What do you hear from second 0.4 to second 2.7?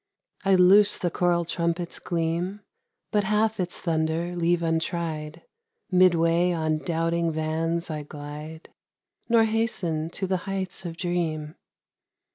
I loose the choral trumpet's gleam,